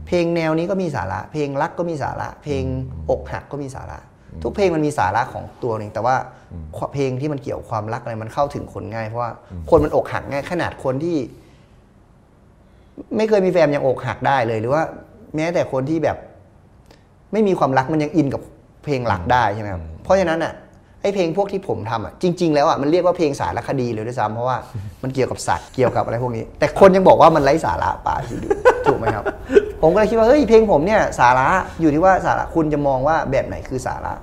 [0.08, 2.64] เพลงแนวนี้ก็มีสาระ เพลงรักก็มีสาระ เพลง
[3.10, 3.98] อกหักก็มีสาระ
[4.44, 6.16] ทุกเพลงมันมีสาระของตัวเองแต่ว่า
[6.94, 9.32] เพลงที่มันเกี่ยวความรักอะไรมันเข้าถึงคนง่ายเพราะว่า
[9.70, 11.18] คนมันอกหักง่ายขนาดคนที่
[13.18, 14.84] ไม่เคยมีแฟนยังอกหักได้เลย หรือว่า
[15.36, 16.18] แม้แต่คนที่แบบ
[17.34, 18.42] ไม่มีความรักมันยังอินกับ
[18.84, 20.54] เพลงรักได้ใช่ไหมครับเพราะฉะนั้นอะ
[21.02, 24.58] ไอ้เพลงพวกที่ผมทำอะจริง ๆ แล้วอะมันเรียกว่าเพลงสารคดีเลยด้วยซ้ำเพราะว่า
[25.04, 28.50] มันเกี่ยวกับสัตว์เกี่ยวกับอะไรพวกนี้ แต่คนยังบอกว่ามันไร้สาระป่าที่ดู
[28.88, 29.26] ถูกไหมครับ
[29.82, 34.14] ผมก็เลยคิดว่าเฮ้ยเพลงผมเนี่ยสาระอยู่ที่ว่าสาระคุณจะมองว่าแบบไหนคือสาระ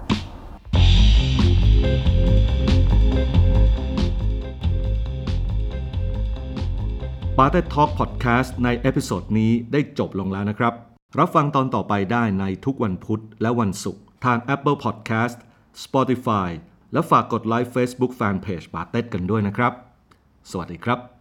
[7.39, 10.75] ป๋าเต็ดทอล์กพอดแคสต์ใน episode นี้ได้จบลงแล้วนะครับ
[11.19, 15.37] รับฟังตอนต่อไปได้ในทุกวันพุธและวันศุกร์ทาง Apple Podcast
[15.85, 16.49] Spotify
[16.93, 19.73] และฝากกดไลค์ Facebook Fanpage ป๋าเต็ดกันด้วยนะครับ
[20.51, 21.12] สวัสดีครับ